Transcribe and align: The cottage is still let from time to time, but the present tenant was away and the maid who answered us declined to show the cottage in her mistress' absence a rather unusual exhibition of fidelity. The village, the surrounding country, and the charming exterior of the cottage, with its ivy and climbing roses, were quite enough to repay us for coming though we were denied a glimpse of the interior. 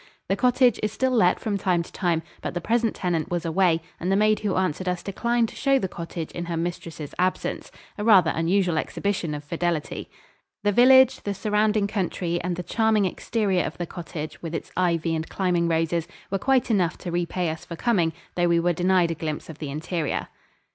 The 0.29 0.35
cottage 0.35 0.79
is 0.81 0.91
still 0.91 1.11
let 1.11 1.39
from 1.39 1.59
time 1.59 1.83
to 1.83 1.91
time, 1.93 2.23
but 2.41 2.55
the 2.55 2.59
present 2.59 2.95
tenant 2.95 3.29
was 3.29 3.45
away 3.45 3.83
and 3.99 4.11
the 4.11 4.15
maid 4.15 4.39
who 4.39 4.55
answered 4.55 4.89
us 4.89 5.03
declined 5.03 5.49
to 5.49 5.55
show 5.55 5.77
the 5.77 5.87
cottage 5.87 6.31
in 6.31 6.45
her 6.45 6.57
mistress' 6.57 7.13
absence 7.19 7.71
a 7.99 8.03
rather 8.03 8.31
unusual 8.33 8.79
exhibition 8.79 9.35
of 9.35 9.43
fidelity. 9.43 10.09
The 10.63 10.71
village, 10.71 11.21
the 11.21 11.35
surrounding 11.35 11.85
country, 11.85 12.41
and 12.41 12.55
the 12.55 12.63
charming 12.63 13.05
exterior 13.05 13.63
of 13.63 13.77
the 13.77 13.85
cottage, 13.85 14.41
with 14.41 14.55
its 14.55 14.71
ivy 14.75 15.13
and 15.13 15.29
climbing 15.29 15.67
roses, 15.67 16.07
were 16.31 16.39
quite 16.39 16.71
enough 16.71 16.97
to 16.97 17.11
repay 17.11 17.49
us 17.51 17.63
for 17.63 17.75
coming 17.75 18.11
though 18.33 18.47
we 18.47 18.59
were 18.59 18.73
denied 18.73 19.11
a 19.11 19.13
glimpse 19.13 19.49
of 19.51 19.59
the 19.59 19.69
interior. 19.69 20.29